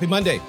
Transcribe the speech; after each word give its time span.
Happy 0.00 0.08
Monday. 0.08 0.40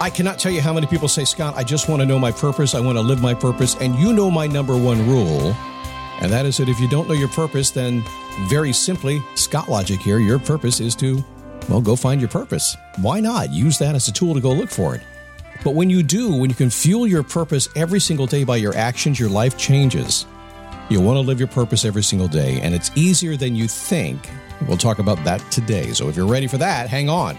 I 0.00 0.08
cannot 0.08 0.38
tell 0.38 0.50
you 0.50 0.62
how 0.62 0.72
many 0.72 0.86
people 0.86 1.06
say, 1.06 1.26
Scott, 1.26 1.54
I 1.54 1.62
just 1.62 1.86
want 1.86 2.00
to 2.00 2.06
know 2.06 2.18
my 2.18 2.32
purpose. 2.32 2.74
I 2.74 2.80
want 2.80 2.96
to 2.96 3.02
live 3.02 3.20
my 3.20 3.34
purpose. 3.34 3.76
And 3.78 3.94
you 3.96 4.14
know 4.14 4.30
my 4.30 4.46
number 4.46 4.74
one 4.74 5.06
rule, 5.06 5.54
and 6.22 6.32
that 6.32 6.46
is 6.46 6.56
that 6.56 6.70
if 6.70 6.80
you 6.80 6.88
don't 6.88 7.06
know 7.06 7.12
your 7.12 7.28
purpose, 7.28 7.70
then 7.70 8.02
very 8.48 8.72
simply, 8.72 9.20
Scott 9.34 9.68
Logic 9.68 10.00
here, 10.00 10.18
your 10.18 10.38
purpose 10.38 10.80
is 10.80 10.94
to, 10.94 11.22
well, 11.68 11.82
go 11.82 11.94
find 11.94 12.22
your 12.22 12.30
purpose. 12.30 12.74
Why 13.02 13.20
not? 13.20 13.52
Use 13.52 13.76
that 13.80 13.94
as 13.94 14.08
a 14.08 14.12
tool 14.14 14.32
to 14.32 14.40
go 14.40 14.50
look 14.50 14.70
for 14.70 14.94
it. 14.94 15.02
But 15.62 15.74
when 15.74 15.90
you 15.90 16.02
do, 16.02 16.34
when 16.34 16.48
you 16.48 16.56
can 16.56 16.70
fuel 16.70 17.06
your 17.06 17.22
purpose 17.22 17.68
every 17.76 18.00
single 18.00 18.26
day 18.26 18.44
by 18.44 18.56
your 18.56 18.74
actions, 18.74 19.20
your 19.20 19.28
life 19.28 19.58
changes. 19.58 20.24
You 20.88 21.02
want 21.02 21.16
to 21.16 21.20
live 21.20 21.38
your 21.38 21.48
purpose 21.48 21.84
every 21.84 22.02
single 22.02 22.28
day, 22.28 22.62
and 22.62 22.74
it's 22.74 22.90
easier 22.94 23.36
than 23.36 23.54
you 23.54 23.68
think. 23.68 24.30
We'll 24.66 24.78
talk 24.78 25.00
about 25.00 25.22
that 25.24 25.42
today. 25.52 25.92
So 25.92 26.08
if 26.08 26.16
you're 26.16 26.26
ready 26.26 26.46
for 26.46 26.56
that, 26.56 26.88
hang 26.88 27.10
on. 27.10 27.36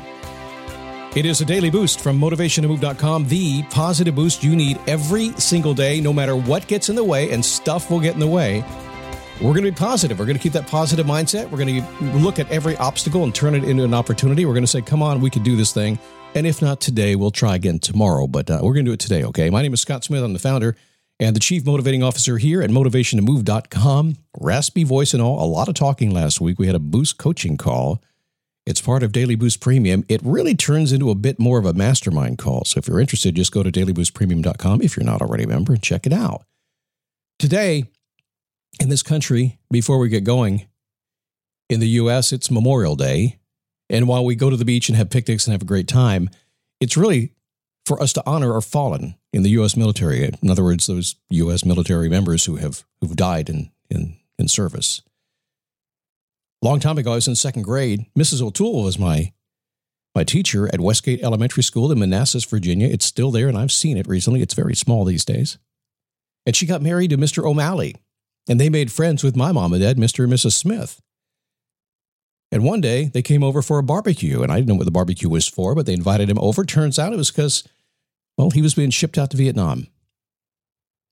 It 1.18 1.26
is 1.26 1.42
a 1.42 1.46
daily 1.46 1.72
boost 1.72 2.02
from 2.02 2.20
motivationtomove.com, 2.20 3.28
the 3.28 3.64
positive 3.72 4.14
boost 4.14 4.44
you 4.44 4.56
need 4.56 4.80
every 4.86 5.32
single 5.32 5.74
day, 5.74 6.00
no 6.00 6.14
matter 6.14 6.36
what 6.36 6.68
gets 6.68 6.90
in 6.90 6.96
the 6.96 7.04
way, 7.04 7.32
and 7.32 7.44
stuff 7.44 7.90
will 7.90 8.00
get 8.00 8.14
in 8.14 8.20
the 8.20 8.28
way. 8.28 8.64
We're 9.42 9.54
going 9.54 9.64
to 9.64 9.72
be 9.72 9.76
positive. 9.76 10.20
We're 10.20 10.28
going 10.28 10.38
to 10.38 10.44
keep 10.44 10.54
that 10.54 10.68
positive 10.68 11.08
mindset. 11.08 11.50
We're 11.50 11.58
going 11.58 11.82
to 11.82 12.06
look 12.20 12.38
at 12.38 12.48
every 12.52 12.78
obstacle 12.78 13.24
and 13.24 13.34
turn 13.34 13.56
it 13.56 13.64
into 13.64 13.84
an 13.84 13.96
opportunity. 13.96 14.46
We're 14.46 14.54
going 14.54 14.62
to 14.62 14.68
say, 14.68 14.84
come 14.84 15.02
on, 15.02 15.20
we 15.20 15.32
can 15.32 15.42
do 15.42 15.56
this 15.56 15.74
thing. 15.74 15.98
And 16.36 16.46
if 16.46 16.62
not 16.62 16.82
today, 16.82 17.16
we'll 17.16 17.32
try 17.32 17.56
again 17.56 17.80
tomorrow. 17.80 18.28
But 18.28 18.52
uh, 18.52 18.60
we're 18.62 18.76
going 18.76 18.86
to 18.86 18.90
do 18.90 18.94
it 18.94 19.00
today, 19.00 19.24
okay? 19.24 19.50
My 19.50 19.64
name 19.64 19.74
is 19.74 19.82
Scott 19.82 20.04
Smith. 20.04 20.22
I'm 20.22 20.34
the 20.34 20.40
founder 20.40 20.78
and 21.20 21.36
the 21.36 21.40
chief 21.40 21.66
motivating 21.66 22.04
officer 22.04 22.38
here 22.38 22.62
at 22.62 22.70
motivationtomove.com. 22.70 24.18
Raspy 24.40 24.84
voice 24.84 25.16
and 25.16 25.24
all. 25.24 25.44
A 25.44 25.50
lot 25.50 25.68
of 25.68 25.74
talking 25.74 26.12
last 26.12 26.40
week. 26.40 26.60
We 26.60 26.68
had 26.68 26.76
a 26.76 26.80
boost 26.80 27.18
coaching 27.18 27.58
call. 27.58 28.04
It's 28.68 28.82
part 28.82 29.02
of 29.02 29.14
Daily 29.14 29.36
Boost 29.36 29.62
Premium. 29.62 30.04
It 30.10 30.20
really 30.26 30.54
turns 30.54 30.92
into 30.92 31.10
a 31.10 31.16
bit 31.16 31.40
more 31.40 31.58
of 31.58 31.66
a 31.66 31.72
mastermind 31.72 32.38
call. 32.38 32.66
So 32.66 32.80
if 32.80 32.88
you're 32.90 33.00
interested, 33.00 33.34
just 33.34 33.54
go 33.54 33.64
to 33.64 33.72
dailyboostpremium.com 33.72 34.82
if 34.82 34.98
you're 34.98 35.06
not 35.06 35.22
already 35.22 35.46
a 35.46 35.48
member 35.48 35.72
and 35.72 35.82
check 35.82 36.06
it 36.06 36.12
out. 36.12 36.44
Today, 37.40 37.86
in 38.82 38.90
this 38.90 39.02
country, 39.02 39.58
before 39.72 40.00
we 40.00 40.10
get 40.10 40.26
going, 40.26 40.68
in 41.70 41.80
the 41.80 41.88
US, 42.02 42.34
it's 42.34 42.52
Memorial 42.52 42.98
Day. 42.98 43.40
And 43.90 44.06
while 44.06 44.26
we 44.26 44.36
go 44.36 44.50
to 44.50 44.58
the 44.58 44.66
beach 44.66 44.90
and 44.90 44.98
have 44.98 45.10
picnics 45.10 45.48
and 45.48 45.54
have 45.54 45.62
a 45.62 45.66
great 45.66 45.88
time, 45.88 46.30
it's 46.82 46.98
really 46.98 47.32
for 47.86 48.04
us 48.04 48.12
to 48.12 48.24
honor 48.26 48.54
our 48.54 48.60
fallen 48.60 49.16
in 49.32 49.44
the 49.44 49.52
U.S. 49.52 49.78
military. 49.78 50.26
In 50.26 50.50
other 50.52 50.66
words, 50.66 50.88
those 50.88 51.16
U.S. 51.30 51.64
military 51.64 52.10
members 52.10 52.44
who 52.44 52.58
have 52.58 52.84
who've 53.00 53.16
died 53.16 53.48
in 53.48 53.72
in, 53.90 54.18
in 54.38 54.50
service. 54.50 55.04
Long 56.62 56.80
time 56.80 56.98
ago, 56.98 57.12
I 57.12 57.16
was 57.16 57.28
in 57.28 57.36
second 57.36 57.64
grade. 57.64 58.06
Mrs. 58.18 58.42
O'Toole 58.42 58.84
was 58.84 58.98
my 58.98 59.34
my 60.16 60.24
teacher 60.24 60.68
at 60.74 60.80
Westgate 60.80 61.22
Elementary 61.22 61.62
School 61.62 61.92
in 61.92 62.00
Manassas, 62.00 62.44
Virginia. 62.44 62.88
It's 62.88 63.06
still 63.06 63.30
there, 63.30 63.48
and 63.48 63.56
I've 63.56 63.72
seen 63.72 63.98
it 63.98 64.08
recently. 64.08 64.42
It's 64.42 64.56
very 64.56 64.74
small 64.74 65.06
these 65.06 65.24
days. 65.24 65.60
And 66.48 66.56
she 66.56 66.66
got 66.66 66.82
married 66.82 67.12
to 67.12 67.18
Mr. 67.18 67.44
O'Malley, 67.46 67.96
and 68.50 68.60
they 68.60 68.70
made 68.70 68.92
friends 68.92 69.24
with 69.24 69.36
my 69.36 69.52
mom 69.52 69.74
and 69.74 69.82
dad, 69.84 69.98
Mr. 69.98 70.24
and 70.24 70.34
Mrs. 70.34 70.54
Smith. 70.54 71.00
And 72.52 72.64
one 72.64 72.82
day 72.82 73.12
they 73.14 73.22
came 73.22 73.44
over 73.44 73.62
for 73.62 73.78
a 73.78 73.84
barbecue, 73.84 74.42
and 74.42 74.52
I 74.52 74.56
didn't 74.56 74.70
know 74.70 74.76
what 74.76 74.86
the 74.86 74.92
barbecue 74.92 75.30
was 75.30 75.48
for, 75.48 75.76
but 75.76 75.86
they 75.86 75.94
invited 75.94 76.30
him 76.32 76.40
over. 76.40 76.64
Turns 76.64 76.98
out 76.98 77.14
it 77.14 77.18
was 77.18 77.30
because, 77.30 77.64
well, 78.38 78.50
he 78.50 78.64
was 78.64 78.74
being 78.74 78.90
shipped 78.90 79.20
out 79.20 79.30
to 79.32 79.38
Vietnam. 79.38 79.86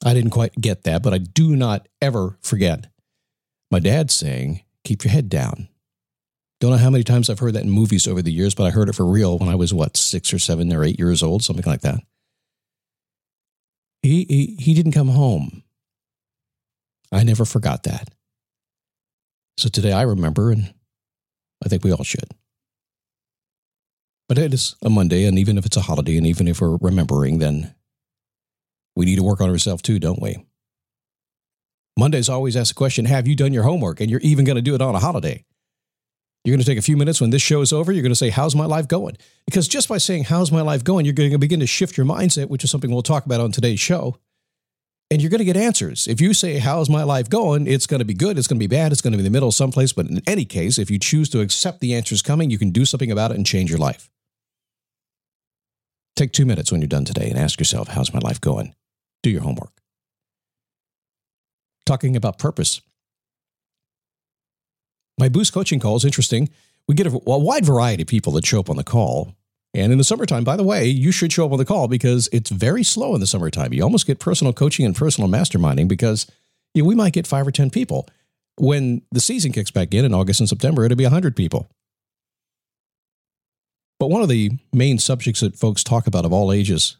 I 0.03 0.15
didn't 0.15 0.31
quite 0.31 0.55
get 0.59 0.83
that, 0.83 1.03
but 1.03 1.13
I 1.13 1.19
do 1.19 1.55
not 1.55 1.87
ever 2.01 2.39
forget 2.41 2.87
my 3.69 3.79
dad 3.79 4.09
saying, 4.09 4.61
Keep 4.85 5.03
your 5.03 5.11
head 5.11 5.27
down. 5.27 5.67
Don't 6.61 6.71
know 6.71 6.77
how 6.77 6.89
many 6.89 7.03
times 7.03 7.29
I've 7.29 7.39
heard 7.39 7.55
that 7.55 7.63
in 7.63 7.69
movies 7.69 8.07
over 8.07 8.21
the 8.21 8.31
years, 8.31 8.55
but 8.55 8.63
I 8.63 8.69
heard 8.69 8.87
it 8.87 8.95
for 8.95 9.05
real 9.05 9.37
when 9.37 9.49
I 9.49 9.55
was, 9.55 9.73
what, 9.73 9.97
six 9.97 10.31
or 10.31 10.39
seven 10.39 10.71
or 10.71 10.83
eight 10.83 10.97
years 10.97 11.21
old, 11.21 11.43
something 11.43 11.65
like 11.65 11.81
that. 11.81 11.99
He, 14.01 14.25
he, 14.29 14.55
he 14.59 14.73
didn't 14.73 14.93
come 14.93 15.09
home. 15.09 15.63
I 17.11 17.23
never 17.23 17.43
forgot 17.43 17.83
that. 17.83 18.09
So 19.57 19.69
today 19.69 19.91
I 19.91 20.03
remember, 20.03 20.51
and 20.51 20.73
I 21.63 21.67
think 21.67 21.83
we 21.83 21.91
all 21.91 22.03
should. 22.03 22.29
But 24.29 24.37
it 24.37 24.53
is 24.53 24.75
a 24.83 24.89
Monday, 24.89 25.25
and 25.25 25.37
even 25.37 25.57
if 25.57 25.65
it's 25.65 25.77
a 25.77 25.81
holiday, 25.81 26.17
and 26.17 26.25
even 26.25 26.47
if 26.47 26.61
we're 26.61 26.77
remembering, 26.77 27.39
then 27.39 27.75
we 28.95 29.05
need 29.05 29.17
to 29.17 29.23
work 29.23 29.41
on 29.41 29.49
ourselves 29.49 29.81
too, 29.81 29.99
don't 29.99 30.21
we? 30.21 30.45
Mondays 31.97 32.29
always 32.29 32.55
ask 32.55 32.73
the 32.73 32.77
question 32.77 33.05
Have 33.05 33.27
you 33.27 33.35
done 33.35 33.53
your 33.53 33.63
homework? 33.63 33.99
And 34.01 34.09
you're 34.09 34.19
even 34.21 34.45
going 34.45 34.57
to 34.57 34.61
do 34.61 34.75
it 34.75 34.81
on 34.81 34.95
a 34.95 34.99
holiday. 34.99 35.43
You're 36.43 36.53
going 36.53 36.63
to 36.63 36.69
take 36.69 36.77
a 36.77 36.83
few 36.83 36.97
minutes 36.97 37.19
when 37.19 37.31
this 37.31 37.41
show 37.41 37.61
is 37.61 37.73
over. 37.73 37.91
You're 37.91 38.03
going 38.03 38.11
to 38.11 38.15
say, 38.15 38.29
How's 38.29 38.55
my 38.55 38.65
life 38.65 38.87
going? 38.87 39.17
Because 39.45 39.67
just 39.67 39.89
by 39.89 39.97
saying, 39.97 40.25
How's 40.25 40.51
my 40.51 40.61
life 40.61 40.83
going, 40.83 41.05
you're 41.05 41.13
going 41.13 41.31
to 41.31 41.37
begin 41.37 41.59
to 41.59 41.67
shift 41.67 41.97
your 41.97 42.05
mindset, 42.05 42.49
which 42.49 42.63
is 42.63 42.71
something 42.71 42.91
we'll 42.91 43.01
talk 43.01 43.25
about 43.25 43.41
on 43.41 43.51
today's 43.51 43.79
show 43.79 44.17
and 45.11 45.21
you're 45.21 45.29
going 45.29 45.39
to 45.39 45.45
get 45.45 45.57
answers. 45.57 46.07
If 46.07 46.19
you 46.19 46.33
say, 46.33 46.57
How's 46.57 46.89
my 46.89 47.03
life 47.03 47.29
going? 47.29 47.67
It's 47.67 47.87
going 47.87 47.99
to 47.99 48.05
be 48.05 48.13
good, 48.13 48.37
it's 48.37 48.47
going 48.47 48.59
to 48.59 48.67
be 48.67 48.73
bad, 48.73 48.91
it's 48.91 49.01
going 49.01 49.13
to 49.13 49.17
be 49.17 49.21
in 49.21 49.31
the 49.31 49.35
middle 49.35 49.51
someplace. 49.51 49.93
But 49.93 50.07
in 50.07 50.21
any 50.27 50.45
case, 50.45 50.77
if 50.77 50.89
you 50.89 50.99
choose 50.99 51.29
to 51.29 51.41
accept 51.41 51.79
the 51.79 51.93
answers 51.93 52.21
coming, 52.21 52.49
you 52.49 52.57
can 52.57 52.71
do 52.71 52.85
something 52.85 53.11
about 53.11 53.31
it 53.31 53.37
and 53.37 53.45
change 53.45 53.69
your 53.69 53.79
life. 53.79 54.09
Take 56.15 56.31
two 56.31 56.45
minutes 56.45 56.71
when 56.71 56.81
you're 56.81 56.87
done 56.87 57.05
today 57.05 57.29
and 57.29 57.37
ask 57.37 57.59
yourself, 57.59 57.89
How's 57.89 58.13
my 58.13 58.19
life 58.19 58.41
going? 58.41 58.73
Do 59.21 59.29
your 59.29 59.41
homework. 59.41 59.71
Talking 61.85 62.15
about 62.15 62.39
purpose. 62.39 62.81
My 65.19 65.29
boost 65.29 65.53
coaching 65.53 65.79
call 65.79 65.95
is 65.95 66.05
interesting. 66.05 66.49
We 66.87 66.95
get 66.95 67.07
a, 67.07 67.11
a 67.11 67.39
wide 67.39 67.65
variety 67.65 68.03
of 68.03 68.07
people 68.07 68.33
that 68.33 68.45
show 68.45 68.59
up 68.59 68.69
on 68.69 68.75
the 68.75 68.83
call. 68.83 69.35
And 69.73 69.91
in 69.91 69.97
the 69.97 70.03
summertime, 70.03 70.43
by 70.43 70.55
the 70.55 70.63
way, 70.63 70.85
you 70.85 71.11
should 71.11 71.33
show 71.33 71.45
up 71.45 71.51
on 71.51 71.57
the 71.57 71.65
call 71.65 71.87
because 71.87 72.29
it's 72.31 72.49
very 72.49 72.83
slow 72.83 73.13
in 73.13 73.19
the 73.19 73.27
summertime. 73.27 73.73
You 73.73 73.83
almost 73.83 74.07
get 74.07 74.19
personal 74.19 74.53
coaching 74.53 74.85
and 74.85 74.95
personal 74.95 75.29
masterminding 75.29 75.87
because 75.87 76.27
you 76.73 76.83
know, 76.83 76.87
we 76.87 76.95
might 76.95 77.13
get 77.13 77.27
five 77.27 77.45
or 77.45 77.51
10 77.51 77.69
people. 77.69 78.07
When 78.57 79.01
the 79.11 79.19
season 79.19 79.51
kicks 79.51 79.71
back 79.71 79.93
in 79.93 80.05
in 80.05 80.13
August 80.13 80.39
and 80.39 80.47
September, 80.47 80.85
it'll 80.85 80.95
be 80.95 81.03
100 81.03 81.35
people. 81.35 81.69
But 83.99 84.07
one 84.07 84.21
of 84.21 84.29
the 84.29 84.51
main 84.73 84.97
subjects 84.97 85.41
that 85.41 85.57
folks 85.57 85.83
talk 85.83 86.07
about 86.07 86.25
of 86.25 86.33
all 86.33 86.51
ages 86.51 86.97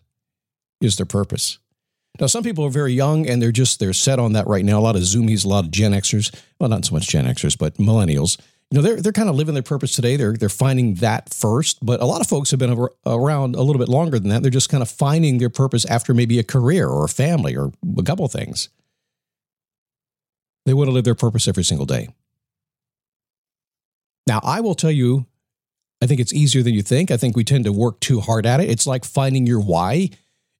is 0.81 0.97
their 0.97 1.05
purpose. 1.05 1.59
Now, 2.19 2.27
some 2.27 2.43
people 2.43 2.63
are 2.65 2.69
very 2.69 2.93
young 2.93 3.27
and 3.27 3.41
they're 3.41 3.51
just 3.51 3.79
they're 3.79 3.93
set 3.93 4.19
on 4.19 4.33
that 4.33 4.47
right 4.47 4.63
now. 4.63 4.79
A 4.79 4.81
lot 4.81 4.95
of 4.95 5.01
Zoomies, 5.01 5.45
a 5.45 5.47
lot 5.47 5.65
of 5.65 5.71
Gen 5.71 5.91
Xers, 5.91 6.33
well, 6.59 6.69
not 6.69 6.85
so 6.85 6.93
much 6.93 7.07
Gen 7.07 7.25
Xers, 7.25 7.57
but 7.57 7.75
millennials 7.75 8.37
you 8.71 8.77
know 8.77 8.81
they're 8.81 9.01
they're 9.01 9.11
kind 9.11 9.29
of 9.29 9.35
living 9.35 9.53
their 9.53 9.63
purpose 9.63 9.91
today. 9.91 10.15
They're 10.15 10.33
they're 10.33 10.49
finding 10.49 10.95
that 10.95 11.33
first, 11.33 11.85
but 11.85 12.01
a 12.01 12.05
lot 12.05 12.21
of 12.21 12.27
folks 12.27 12.49
have 12.51 12.59
been 12.59 12.87
around 13.05 13.55
a 13.55 13.61
little 13.61 13.79
bit 13.79 13.89
longer 13.89 14.17
than 14.17 14.29
that. 14.29 14.41
They're 14.41 14.51
just 14.51 14.69
kind 14.69 14.81
of 14.81 14.89
finding 14.89 15.37
their 15.37 15.49
purpose 15.49 15.85
after 15.85 16.13
maybe 16.13 16.39
a 16.39 16.43
career 16.43 16.87
or 16.87 17.05
a 17.05 17.09
family 17.09 17.55
or 17.55 17.71
a 17.97 18.03
couple 18.03 18.27
things. 18.27 18.69
They 20.65 20.73
want 20.73 20.87
to 20.87 20.93
live 20.93 21.03
their 21.03 21.15
purpose 21.15 21.47
every 21.47 21.63
single 21.63 21.85
day. 21.85 22.09
Now, 24.25 24.39
I 24.43 24.61
will 24.61 24.73
tell 24.73 24.89
you, 24.89 25.27
I 26.01 26.07
think 26.07 26.19
it's 26.19 26.33
easier 26.33 26.63
than 26.63 26.73
you 26.73 26.81
think. 26.81 27.11
I 27.11 27.17
think 27.17 27.37
we 27.37 27.43
tend 27.43 27.65
to 27.65 27.71
work 27.71 27.99
too 27.99 28.19
hard 28.19 28.47
at 28.47 28.59
it. 28.59 28.69
It's 28.71 28.87
like 28.87 29.05
finding 29.05 29.45
your 29.45 29.61
why. 29.61 30.09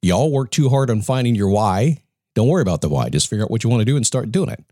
Y'all 0.06 0.32
work 0.32 0.52
too 0.52 0.70
hard 0.70 0.92
on 0.92 1.02
finding 1.02 1.34
your 1.34 1.50
why. 1.50 1.98
Don't 2.36 2.48
worry 2.48 2.62
about 2.62 2.82
the 2.82 2.90
why. 2.90 3.10
Just 3.10 3.28
figure 3.28 3.44
out 3.44 3.50
what 3.50 3.64
you 3.64 3.72
want 3.72 3.82
to 3.82 3.86
do 3.86 3.96
and 3.96 4.06
start 4.06 4.32
doing 4.32 4.52
it 4.52 4.64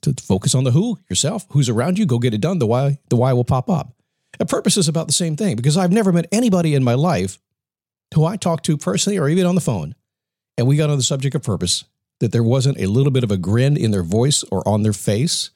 to 0.00 0.14
focus 0.20 0.52
on 0.52 0.64
the 0.64 0.72
who 0.72 0.98
yourself, 1.08 1.46
who's 1.50 1.68
around 1.68 1.96
you, 1.96 2.06
go 2.06 2.18
get 2.18 2.34
it 2.34 2.40
done. 2.40 2.58
The 2.58 2.66
why, 2.66 2.98
the 3.08 3.14
why 3.14 3.32
will 3.34 3.44
pop 3.44 3.70
up. 3.70 3.94
A 4.40 4.44
purpose 4.44 4.76
is 4.76 4.88
about 4.88 5.06
the 5.06 5.12
same 5.12 5.36
thing 5.36 5.54
because 5.54 5.76
I've 5.76 5.92
never 5.92 6.12
met 6.12 6.26
anybody 6.32 6.74
in 6.74 6.82
my 6.82 6.94
life 6.94 7.38
who 8.14 8.24
I 8.24 8.36
talked 8.36 8.64
to 8.66 8.76
personally 8.76 9.16
or 9.16 9.28
even 9.28 9.46
on 9.46 9.54
the 9.54 9.60
phone, 9.60 9.94
and 10.58 10.66
we 10.66 10.76
got 10.76 10.90
on 10.90 10.96
the 10.96 11.04
subject 11.04 11.36
of 11.36 11.44
purpose 11.44 11.84
that 12.18 12.32
there 12.32 12.42
wasn't 12.42 12.80
a 12.80 12.86
little 12.86 13.12
bit 13.12 13.22
of 13.22 13.30
a 13.30 13.36
grin 13.36 13.76
in 13.76 13.92
their 13.92 14.02
voice 14.02 14.42
or 14.50 14.66
on 14.66 14.82
their 14.82 14.92
face, 14.92 15.50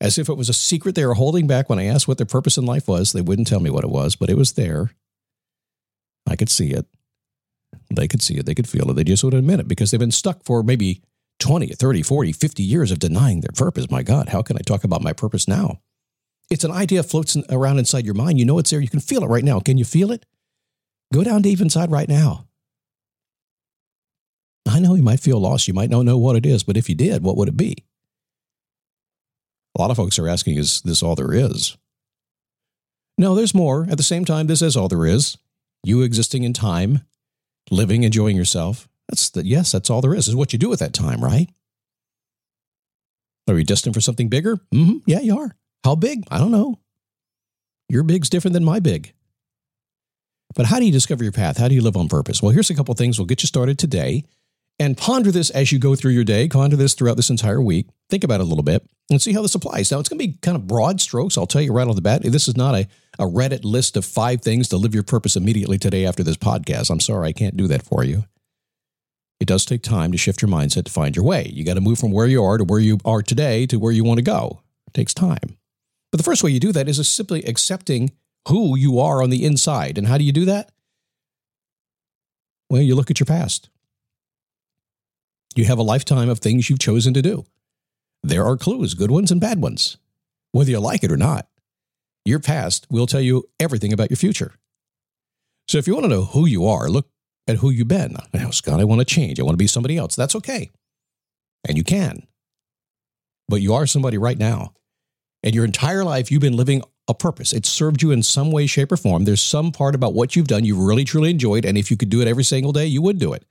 as 0.00 0.18
if 0.18 0.28
it 0.28 0.36
was 0.36 0.48
a 0.48 0.54
secret 0.54 0.96
they 0.96 1.06
were 1.06 1.14
holding 1.14 1.46
back 1.46 1.70
when 1.70 1.78
I 1.78 1.84
asked 1.84 2.08
what 2.08 2.18
their 2.18 2.26
purpose 2.26 2.56
in 2.56 2.66
life 2.66 2.88
was. 2.88 3.12
They 3.12 3.20
wouldn't 3.20 3.46
tell 3.46 3.60
me 3.60 3.70
what 3.70 3.84
it 3.84 3.90
was, 3.90 4.16
but 4.16 4.30
it 4.30 4.36
was 4.36 4.54
there. 4.54 4.90
I 6.26 6.36
could 6.36 6.48
see 6.48 6.70
it. 6.70 6.86
They 7.90 8.08
could 8.08 8.22
see 8.22 8.36
it. 8.36 8.46
They 8.46 8.54
could 8.54 8.68
feel 8.68 8.90
it. 8.90 8.94
They 8.94 9.04
just 9.04 9.24
wouldn't 9.24 9.40
admit 9.40 9.60
it 9.60 9.68
because 9.68 9.90
they've 9.90 10.00
been 10.00 10.10
stuck 10.10 10.44
for 10.44 10.62
maybe 10.62 11.02
20, 11.40 11.68
30, 11.68 12.02
40, 12.02 12.32
50 12.32 12.62
years 12.62 12.90
of 12.90 12.98
denying 12.98 13.40
their 13.40 13.52
purpose. 13.54 13.90
My 13.90 14.02
God, 14.02 14.28
how 14.30 14.42
can 14.42 14.56
I 14.56 14.60
talk 14.60 14.84
about 14.84 15.02
my 15.02 15.12
purpose 15.12 15.48
now? 15.48 15.80
It's 16.50 16.64
an 16.64 16.70
idea 16.70 17.02
floats 17.02 17.36
around 17.50 17.78
inside 17.78 18.04
your 18.04 18.14
mind. 18.14 18.38
You 18.38 18.44
know 18.44 18.58
it's 18.58 18.70
there. 18.70 18.80
You 18.80 18.88
can 18.88 19.00
feel 19.00 19.24
it 19.24 19.28
right 19.28 19.44
now. 19.44 19.60
Can 19.60 19.78
you 19.78 19.84
feel 19.84 20.12
it? 20.12 20.26
Go 21.12 21.24
down 21.24 21.42
deep 21.42 21.60
inside 21.60 21.90
right 21.90 22.08
now. 22.08 22.46
I 24.68 24.80
know 24.80 24.94
you 24.94 25.02
might 25.02 25.20
feel 25.20 25.40
lost. 25.40 25.68
You 25.68 25.74
might 25.74 25.90
not 25.90 26.04
know 26.04 26.18
what 26.18 26.36
it 26.36 26.46
is, 26.46 26.62
but 26.62 26.76
if 26.76 26.88
you 26.88 26.94
did, 26.94 27.22
what 27.22 27.36
would 27.36 27.48
it 27.48 27.56
be? 27.56 27.84
A 29.76 29.80
lot 29.80 29.90
of 29.90 29.96
folks 29.96 30.18
are 30.18 30.28
asking, 30.28 30.56
is 30.56 30.80
this 30.82 31.02
all 31.02 31.14
there 31.14 31.32
is? 31.32 31.76
No, 33.18 33.34
there's 33.34 33.54
more. 33.54 33.86
At 33.90 33.96
the 33.96 34.02
same 34.02 34.24
time, 34.24 34.46
this 34.46 34.62
is 34.62 34.76
all 34.76 34.88
there 34.88 35.06
is. 35.06 35.36
You 35.82 36.02
existing 36.02 36.44
in 36.44 36.52
time, 36.52 37.02
living, 37.70 38.02
enjoying 38.02 38.36
yourself, 38.36 38.88
that's 39.08 39.30
the, 39.30 39.44
yes, 39.44 39.72
that's 39.72 39.90
all 39.90 40.00
there 40.00 40.14
is, 40.14 40.28
is 40.28 40.36
what 40.36 40.52
you 40.52 40.58
do 40.58 40.68
with 40.68 40.80
that 40.80 40.92
time, 40.92 41.22
right? 41.22 41.48
Are 43.48 43.58
you 43.58 43.64
destined 43.64 43.94
for 43.94 44.00
something 44.00 44.28
bigger? 44.28 44.56
Mm-hmm. 44.72 44.98
Yeah, 45.06 45.20
you 45.20 45.38
are. 45.38 45.54
How 45.84 45.94
big? 45.94 46.24
I 46.30 46.38
don't 46.38 46.52
know. 46.52 46.78
Your 47.88 48.02
big's 48.02 48.30
different 48.30 48.54
than 48.54 48.64
my 48.64 48.80
big. 48.80 49.12
But 50.54 50.66
how 50.66 50.78
do 50.78 50.86
you 50.86 50.92
discover 50.92 51.22
your 51.22 51.32
path? 51.32 51.58
How 51.58 51.68
do 51.68 51.74
you 51.74 51.82
live 51.82 51.96
on 51.96 52.08
purpose? 52.08 52.42
Well, 52.42 52.52
here's 52.52 52.70
a 52.70 52.74
couple 52.74 52.94
things. 52.94 53.18
We'll 53.18 53.26
get 53.26 53.42
you 53.42 53.46
started 53.46 53.78
today 53.78 54.24
and 54.78 54.96
ponder 54.96 55.30
this 55.30 55.50
as 55.50 55.72
you 55.72 55.78
go 55.78 55.94
through 55.94 56.12
your 56.12 56.24
day. 56.24 56.48
Ponder 56.48 56.76
this 56.76 56.94
throughout 56.94 57.16
this 57.16 57.30
entire 57.30 57.60
week. 57.60 57.88
Think 58.10 58.24
about 58.24 58.40
it 58.40 58.44
a 58.44 58.46
little 58.46 58.64
bit 58.64 58.86
and 59.10 59.20
see 59.20 59.32
how 59.32 59.42
this 59.42 59.54
applies. 59.54 59.90
Now, 59.90 59.98
it's 59.98 60.08
going 60.08 60.18
to 60.18 60.26
be 60.26 60.38
kind 60.42 60.56
of 60.56 60.66
broad 60.66 61.00
strokes. 61.00 61.36
I'll 61.36 61.46
tell 61.46 61.62
you 61.62 61.72
right 61.72 61.86
off 61.86 61.94
the 61.94 62.02
bat. 62.02 62.22
This 62.22 62.48
is 62.48 62.56
not 62.56 62.74
a, 62.74 62.86
a 63.18 63.24
Reddit 63.24 63.64
list 63.64 63.96
of 63.96 64.04
five 64.04 64.42
things 64.42 64.68
to 64.68 64.76
live 64.76 64.94
your 64.94 65.02
purpose 65.02 65.36
immediately 65.36 65.78
today 65.78 66.06
after 66.06 66.22
this 66.22 66.36
podcast. 66.36 66.90
I'm 66.90 67.00
sorry, 67.00 67.28
I 67.28 67.32
can't 67.32 67.56
do 67.56 67.66
that 67.68 67.82
for 67.82 68.04
you. 68.04 68.24
It 69.40 69.48
does 69.48 69.64
take 69.64 69.82
time 69.82 70.12
to 70.12 70.18
shift 70.18 70.42
your 70.42 70.50
mindset 70.50 70.84
to 70.84 70.92
find 70.92 71.16
your 71.16 71.24
way. 71.24 71.50
You 71.52 71.64
got 71.64 71.74
to 71.74 71.80
move 71.80 71.98
from 71.98 72.12
where 72.12 72.26
you 72.26 72.42
are 72.42 72.56
to 72.56 72.64
where 72.64 72.80
you 72.80 72.98
are 73.04 73.22
today 73.22 73.66
to 73.66 73.78
where 73.78 73.92
you 73.92 74.04
want 74.04 74.18
to 74.18 74.24
go. 74.24 74.62
It 74.86 74.94
takes 74.94 75.12
time. 75.12 75.58
But 76.12 76.18
the 76.18 76.24
first 76.24 76.44
way 76.44 76.50
you 76.50 76.60
do 76.60 76.72
that 76.72 76.88
is 76.88 77.06
simply 77.08 77.42
accepting 77.44 78.12
who 78.48 78.76
you 78.76 79.00
are 79.00 79.22
on 79.22 79.30
the 79.30 79.44
inside. 79.44 79.98
And 79.98 80.06
how 80.06 80.18
do 80.18 80.24
you 80.24 80.32
do 80.32 80.44
that? 80.44 80.70
Well, 82.70 82.82
you 82.82 82.94
look 82.94 83.10
at 83.10 83.18
your 83.18 83.26
past. 83.26 83.68
You 85.56 85.64
have 85.64 85.78
a 85.78 85.82
lifetime 85.82 86.28
of 86.28 86.38
things 86.38 86.70
you've 86.70 86.78
chosen 86.78 87.14
to 87.14 87.22
do. 87.22 87.44
There 88.24 88.46
are 88.46 88.56
clues, 88.56 88.94
good 88.94 89.10
ones 89.10 89.30
and 89.30 89.38
bad 89.38 89.60
ones, 89.60 89.98
whether 90.52 90.70
you 90.70 90.80
like 90.80 91.04
it 91.04 91.12
or 91.12 91.16
not. 91.18 91.46
Your 92.24 92.40
past 92.40 92.86
will 92.88 93.06
tell 93.06 93.20
you 93.20 93.50
everything 93.60 93.92
about 93.92 94.10
your 94.10 94.16
future. 94.16 94.54
So 95.68 95.76
if 95.76 95.86
you 95.86 95.92
want 95.92 96.04
to 96.04 96.08
know 96.10 96.24
who 96.24 96.46
you 96.46 96.66
are, 96.66 96.88
look 96.88 97.06
at 97.46 97.56
who 97.56 97.68
you've 97.68 97.88
been. 97.88 98.16
Now, 98.32 98.48
Scott, 98.48 98.80
I 98.80 98.84
want 98.84 99.00
to 99.00 99.04
change. 99.04 99.38
I 99.38 99.42
want 99.42 99.52
to 99.52 99.62
be 99.62 99.66
somebody 99.66 99.98
else. 99.98 100.16
That's 100.16 100.34
okay. 100.36 100.70
And 101.68 101.76
you 101.76 101.84
can. 101.84 102.26
But 103.46 103.60
you 103.60 103.74
are 103.74 103.86
somebody 103.86 104.16
right 104.16 104.38
now. 104.38 104.72
And 105.42 105.54
your 105.54 105.66
entire 105.66 106.02
life, 106.02 106.32
you've 106.32 106.40
been 106.40 106.56
living 106.56 106.82
a 107.06 107.12
purpose. 107.12 107.52
It 107.52 107.66
served 107.66 108.00
you 108.00 108.10
in 108.10 108.22
some 108.22 108.50
way, 108.50 108.66
shape, 108.66 108.90
or 108.90 108.96
form. 108.96 109.24
There's 109.24 109.42
some 109.42 109.70
part 109.70 109.94
about 109.94 110.14
what 110.14 110.34
you've 110.34 110.48
done 110.48 110.64
you 110.64 110.82
really, 110.82 111.04
truly 111.04 111.28
enjoyed. 111.28 111.66
And 111.66 111.76
if 111.76 111.90
you 111.90 111.98
could 111.98 112.08
do 112.08 112.22
it 112.22 112.28
every 112.28 112.44
single 112.44 112.72
day, 112.72 112.86
you 112.86 113.02
would 113.02 113.18
do 113.18 113.34
it. 113.34 113.44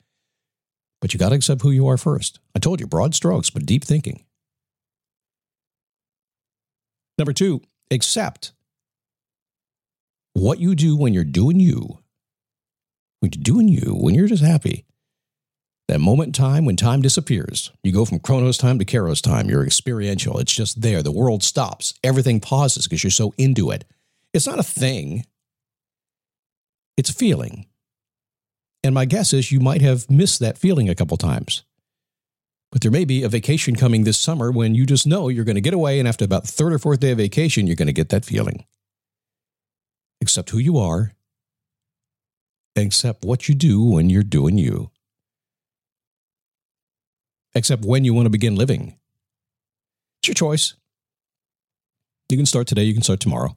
But 1.00 1.14
you 1.14 1.20
got 1.20 1.30
to 1.30 1.36
accept 1.36 1.62
who 1.62 1.70
you 1.70 1.88
are 1.88 1.98
first. 1.98 2.40
I 2.56 2.60
told 2.60 2.80
you, 2.80 2.88
broad 2.88 3.14
strokes, 3.14 3.52
but 3.52 3.68
deep 3.68 3.84
thinking. 3.84 4.25
Number 7.18 7.33
two, 7.33 7.62
accept 7.92 8.54
what 10.33 10.60
you 10.60 10.75
do 10.75 10.98
when 10.98 11.13
you're 11.13 11.24
doing 11.24 11.60
you. 11.60 12.00
When 13.19 13.31
you're 13.33 13.44
doing 13.44 13.68
you, 13.68 13.95
when 13.95 14.15
you're 14.15 14.27
just 14.27 14.44
happy. 14.44 14.86
That 15.89 16.00
moment 16.00 16.27
in 16.27 16.33
time 16.33 16.65
when 16.65 16.75
time 16.75 17.01
disappears. 17.01 17.71
You 17.83 17.92
go 17.92 18.06
from 18.06 18.19
Chronos 18.19 18.57
time 18.57 18.80
to 18.80 18.86
Kairos 18.86 19.21
time. 19.21 19.50
You're 19.50 19.65
experiential. 19.65 20.39
It's 20.39 20.54
just 20.54 20.81
there. 20.81 21.04
The 21.04 21.12
world 21.12 21.44
stops. 21.44 21.94
Everything 22.04 22.39
pauses 22.39 22.88
because 22.88 23.04
you're 23.04 23.12
so 23.12 23.33
into 23.38 23.69
it. 23.69 23.86
It's 24.33 24.48
not 24.48 24.60
a 24.60 24.63
thing, 24.63 25.25
it's 26.98 27.10
a 27.10 27.13
feeling. 27.13 27.68
And 28.83 28.94
my 28.94 29.06
guess 29.06 29.31
is 29.31 29.51
you 29.51 29.60
might 29.60 29.81
have 29.81 30.10
missed 30.10 30.39
that 30.39 30.57
feeling 30.57 30.89
a 30.89 30.95
couple 30.95 31.15
times. 31.15 31.63
But 32.74 32.81
there 32.81 32.90
may 32.90 33.06
be 33.06 33.22
a 33.22 33.30
vacation 33.30 33.75
coming 33.75 34.04
this 34.04 34.18
summer 34.18 34.52
when 34.52 34.74
you 34.74 34.88
just 34.88 35.06
know 35.06 35.30
you're 35.30 35.46
going 35.46 35.54
to 35.54 35.62
get 35.62 35.75
away, 35.75 36.00
and 36.00 36.08
after 36.08 36.25
about 36.25 36.46
the 36.46 36.52
third 36.52 36.74
or 36.74 36.80
fourth 36.80 37.02
day 37.02 37.12
of 37.12 37.20
vacation, 37.20 37.68
you're 37.68 37.75
going 37.75 37.86
to 37.86 37.94
get 37.94 38.10
that 38.10 38.25
feeling. 38.25 38.66
Accept 40.22 40.50
who 40.50 40.58
you 40.58 40.80
are, 40.80 41.14
accept 42.75 43.24
what 43.24 43.48
you 43.48 43.54
do 43.54 43.84
when 43.84 44.10
you're 44.10 44.24
doing 44.24 44.58
you. 44.58 44.90
Accept 47.54 47.86
when 47.86 48.06
you 48.06 48.14
want 48.16 48.25
to 48.25 48.31
begin 48.31 48.56
living. 48.56 48.98
It's 50.22 50.30
your 50.30 50.34
choice. 50.34 50.74
You 52.28 52.38
can 52.38 52.48
start 52.48 52.66
today, 52.66 52.86
you 52.86 52.96
can 52.96 53.04
start 53.04 53.20
tomorrow. 53.20 53.56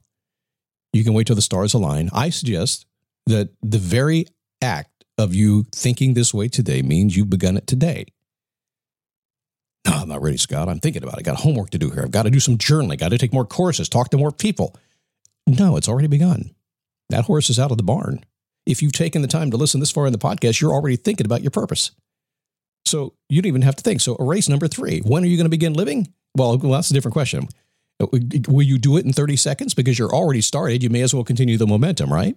You 0.93 1.03
can 1.03 1.15
wait 1.15 1.25
till 1.25 1.35
the 1.35 1.41
stars 1.41 1.73
align. 1.73 2.11
I 2.13 2.29
suggest 2.29 2.85
that 3.25 3.49
the 3.63 3.79
very 3.79 4.27
act 4.61 5.05
of 5.17 5.33
you 5.33 5.65
thinking 5.73 6.13
this 6.13 6.35
way 6.35 6.49
today 6.49 6.83
means 6.83 7.17
you've 7.17 7.31
begun 7.31 7.57
it 7.57 7.65
today. 7.65 8.05
I'm 9.87 10.09
not 10.09 10.21
ready, 10.21 10.37
Scott. 10.37 10.69
I'm 10.69 10.79
thinking 10.79 11.03
about 11.03 11.15
it. 11.15 11.19
I 11.19 11.23
got 11.23 11.37
homework 11.37 11.69
to 11.71 11.77
do 11.77 11.89
here. 11.89 12.03
I've 12.03 12.11
got 12.11 12.23
to 12.23 12.29
do 12.29 12.39
some 12.39 12.57
journaling. 12.57 12.99
Got 12.99 13.09
to 13.09 13.17
take 13.17 13.33
more 13.33 13.45
courses, 13.45 13.89
talk 13.89 14.09
to 14.09 14.17
more 14.17 14.31
people. 14.31 14.75
No, 15.45 15.77
it's 15.77 15.87
already 15.87 16.07
begun. 16.07 16.51
That 17.09 17.25
horse 17.25 17.49
is 17.49 17.59
out 17.59 17.71
of 17.71 17.77
the 17.77 17.83
barn. 17.83 18.25
If 18.65 18.81
you've 18.81 18.91
taken 18.91 19.21
the 19.21 19.29
time 19.29 19.49
to 19.51 19.57
listen 19.57 19.79
this 19.79 19.91
far 19.91 20.05
in 20.05 20.11
the 20.11 20.19
podcast, 20.19 20.59
you're 20.59 20.73
already 20.73 20.97
thinking 20.97 21.25
about 21.25 21.41
your 21.41 21.51
purpose. 21.51 21.91
So 22.85 23.13
you 23.29 23.41
don't 23.41 23.47
even 23.47 23.61
have 23.61 23.77
to 23.77 23.83
think. 23.83 24.01
So 24.01 24.17
erase 24.17 24.49
number 24.49 24.67
three. 24.67 24.99
When 24.99 25.23
are 25.23 25.27
you 25.27 25.37
going 25.37 25.45
to 25.45 25.49
begin 25.49 25.73
living? 25.73 26.13
Well, 26.35 26.57
well, 26.57 26.73
that's 26.73 26.91
a 26.91 26.93
different 26.93 27.13
question. 27.13 27.47
Will 27.99 28.63
you 28.63 28.77
do 28.77 28.97
it 28.97 29.05
in 29.05 29.13
30 29.13 29.37
seconds? 29.37 29.73
Because 29.73 29.97
you're 29.97 30.13
already 30.13 30.41
started. 30.41 30.83
You 30.83 30.89
may 30.89 31.01
as 31.01 31.13
well 31.13 31.23
continue 31.23 31.57
the 31.57 31.65
momentum, 31.65 32.11
right? 32.11 32.35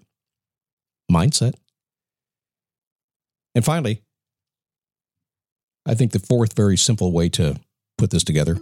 Mindset. 1.10 1.54
And 3.54 3.64
finally, 3.64 4.02
I 5.86 5.94
think 5.94 6.12
the 6.12 6.18
fourth 6.18 6.54
very 6.54 6.76
simple 6.76 7.10
way 7.10 7.28
to 7.30 7.58
put 7.96 8.10
this 8.10 8.22
together, 8.22 8.58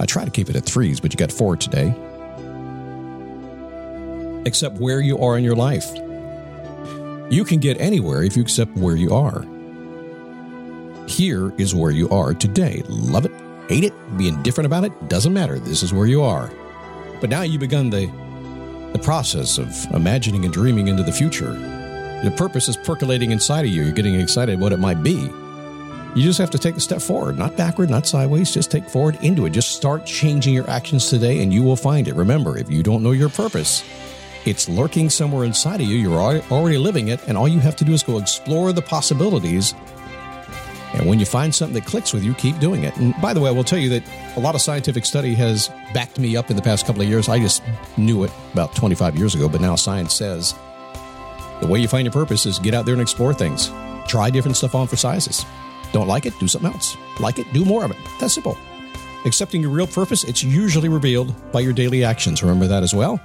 I 0.00 0.06
try 0.06 0.24
to 0.24 0.30
keep 0.30 0.50
it 0.50 0.56
at 0.56 0.64
threes, 0.64 0.98
but 0.98 1.12
you 1.12 1.16
got 1.16 1.30
four 1.30 1.56
today. 1.56 1.94
Accept 4.44 4.76
where 4.78 5.00
you 5.00 5.18
are 5.18 5.38
in 5.38 5.44
your 5.44 5.54
life. 5.54 5.94
You 7.30 7.44
can 7.44 7.60
get 7.60 7.80
anywhere 7.80 8.24
if 8.24 8.36
you 8.36 8.42
accept 8.42 8.76
where 8.76 8.96
you 8.96 9.14
are. 9.14 9.46
Here 11.06 11.54
is 11.58 11.74
where 11.74 11.92
you 11.92 12.08
are 12.10 12.34
today. 12.34 12.82
Love 12.88 13.24
it, 13.24 13.32
hate 13.68 13.84
it, 13.84 13.94
be 14.18 14.26
indifferent 14.26 14.66
about 14.66 14.84
it, 14.84 15.08
doesn't 15.08 15.32
matter. 15.32 15.60
This 15.60 15.84
is 15.84 15.92
where 15.92 16.06
you 16.06 16.22
are. 16.22 16.50
But 17.20 17.30
now 17.30 17.42
you've 17.42 17.60
begun 17.60 17.90
the, 17.90 18.06
the 18.92 18.98
process 18.98 19.58
of 19.58 19.72
imagining 19.94 20.44
and 20.44 20.52
dreaming 20.52 20.88
into 20.88 21.04
the 21.04 21.12
future. 21.12 21.52
The 22.24 22.34
purpose 22.36 22.68
is 22.68 22.76
percolating 22.76 23.30
inside 23.30 23.64
of 23.64 23.70
you. 23.70 23.84
You're 23.84 23.92
getting 23.92 24.20
excited 24.20 24.58
what 24.58 24.72
it 24.72 24.78
might 24.78 25.04
be. 25.04 25.30
You 26.14 26.22
just 26.22 26.38
have 26.38 26.50
to 26.50 26.58
take 26.58 26.76
a 26.76 26.80
step 26.80 27.00
forward, 27.00 27.38
not 27.38 27.56
backward, 27.56 27.88
not 27.88 28.06
sideways, 28.06 28.52
just 28.52 28.70
take 28.70 28.86
forward 28.86 29.16
into 29.22 29.46
it. 29.46 29.50
Just 29.50 29.70
start 29.70 30.04
changing 30.04 30.52
your 30.52 30.68
actions 30.68 31.08
today 31.08 31.42
and 31.42 31.54
you 31.54 31.62
will 31.62 31.76
find 31.76 32.06
it. 32.06 32.14
Remember, 32.14 32.58
if 32.58 32.70
you 32.70 32.82
don't 32.82 33.02
know 33.02 33.12
your 33.12 33.30
purpose, 33.30 33.82
it's 34.44 34.68
lurking 34.68 35.08
somewhere 35.08 35.44
inside 35.44 35.80
of 35.80 35.86
you. 35.86 35.96
You're 35.96 36.20
already 36.50 36.76
living 36.76 37.08
it, 37.08 37.26
and 37.28 37.38
all 37.38 37.48
you 37.48 37.60
have 37.60 37.76
to 37.76 37.84
do 37.84 37.92
is 37.92 38.02
go 38.02 38.18
explore 38.18 38.72
the 38.72 38.82
possibilities. 38.82 39.72
And 40.94 41.08
when 41.08 41.18
you 41.18 41.24
find 41.24 41.54
something 41.54 41.74
that 41.80 41.88
clicks 41.88 42.12
with 42.12 42.24
you, 42.24 42.34
keep 42.34 42.58
doing 42.58 42.84
it. 42.84 42.94
And 42.98 43.14
by 43.22 43.32
the 43.32 43.40
way, 43.40 43.48
I 43.48 43.52
will 43.52 43.64
tell 43.64 43.78
you 43.78 43.88
that 43.90 44.02
a 44.36 44.40
lot 44.40 44.54
of 44.54 44.60
scientific 44.60 45.06
study 45.06 45.32
has 45.34 45.68
backed 45.94 46.18
me 46.18 46.36
up 46.36 46.50
in 46.50 46.56
the 46.56 46.62
past 46.62 46.84
couple 46.86 47.00
of 47.00 47.08
years. 47.08 47.30
I 47.30 47.38
just 47.38 47.62
knew 47.96 48.24
it 48.24 48.32
about 48.52 48.74
25 48.74 49.16
years 49.16 49.34
ago, 49.34 49.48
but 49.48 49.62
now 49.62 49.76
science 49.76 50.12
says 50.12 50.54
the 51.62 51.68
way 51.68 51.78
you 51.78 51.88
find 51.88 52.04
your 52.04 52.12
purpose 52.12 52.44
is 52.44 52.58
get 52.58 52.74
out 52.74 52.84
there 52.84 52.94
and 52.94 53.00
explore 53.00 53.32
things. 53.32 53.70
Try 54.06 54.28
different 54.28 54.58
stuff 54.58 54.74
on 54.74 54.86
for 54.88 54.96
sizes. 54.96 55.46
Don't 55.92 56.08
like 56.08 56.26
it? 56.26 56.38
Do 56.38 56.48
something 56.48 56.72
else. 56.72 56.96
Like 57.20 57.38
it? 57.38 57.52
Do 57.52 57.64
more 57.64 57.84
of 57.84 57.90
it. 57.90 57.96
That's 58.18 58.34
simple. 58.34 58.58
Accepting 59.24 59.62
your 59.62 59.70
real 59.70 59.86
purpose, 59.86 60.24
it's 60.24 60.42
usually 60.42 60.88
revealed 60.88 61.34
by 61.52 61.60
your 61.60 61.72
daily 61.72 62.02
actions. 62.02 62.42
Remember 62.42 62.66
that 62.66 62.82
as 62.82 62.94
well? 62.94 63.20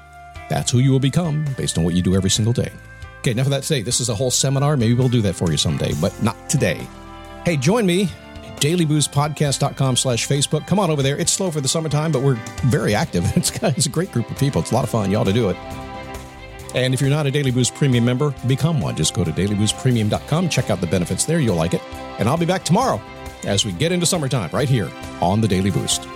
That's 0.49 0.71
who 0.71 0.79
you 0.79 0.91
will 0.91 0.99
become 0.99 1.45
based 1.57 1.77
on 1.77 1.83
what 1.83 1.95
you 1.95 2.01
do 2.01 2.15
every 2.15 2.29
single 2.29 2.53
day. 2.53 2.71
Okay, 3.19 3.31
enough 3.31 3.47
of 3.47 3.51
that 3.51 3.63
today. 3.63 3.81
This 3.81 3.99
is 3.99 4.09
a 4.09 4.15
whole 4.15 4.31
seminar. 4.31 4.77
Maybe 4.77 4.93
we'll 4.93 5.09
do 5.09 5.21
that 5.23 5.33
for 5.35 5.49
you 5.51 5.57
someday, 5.57 5.93
but 5.99 6.21
not 6.21 6.49
today. 6.49 6.87
Hey, 7.45 7.57
join 7.57 7.85
me, 7.85 8.09
dailyboostpodcast.com 8.57 9.95
slash 9.97 10.27
Facebook. 10.27 10.67
Come 10.67 10.79
on 10.79 10.89
over 10.91 11.01
there. 11.01 11.17
It's 11.17 11.31
slow 11.31 11.49
for 11.51 11.61
the 11.61 11.67
summertime, 11.67 12.11
but 12.11 12.21
we're 12.21 12.39
very 12.65 12.93
active. 12.93 13.25
It's, 13.35 13.51
it's 13.63 13.85
a 13.85 13.89
great 13.89 14.11
group 14.11 14.29
of 14.29 14.37
people. 14.37 14.61
It's 14.61 14.71
a 14.71 14.75
lot 14.75 14.83
of 14.83 14.89
fun. 14.89 15.13
Ought 15.15 15.25
to 15.25 15.33
do 15.33 15.49
it. 15.49 15.57
And 16.77 16.93
if 16.93 17.01
you're 17.01 17.09
not 17.09 17.25
a 17.25 17.31
Daily 17.31 17.49
Boost 17.49 17.73
Premium 17.73 18.05
member, 18.05 18.35
become 18.45 18.79
one. 18.79 18.95
Just 18.95 19.15
go 19.15 19.23
to 19.23 19.31
dailyboostpremium.com, 19.31 20.47
check 20.47 20.69
out 20.69 20.79
the 20.79 20.85
benefits 20.85 21.25
there. 21.25 21.39
You'll 21.39 21.55
like 21.55 21.73
it. 21.73 21.81
And 22.19 22.29
I'll 22.29 22.37
be 22.37 22.45
back 22.45 22.63
tomorrow 22.63 23.01
as 23.45 23.65
we 23.65 23.71
get 23.71 23.91
into 23.91 24.05
summertime 24.05 24.51
right 24.53 24.69
here 24.69 24.91
on 25.19 25.41
the 25.41 25.47
Daily 25.47 25.71
Boost. 25.71 26.07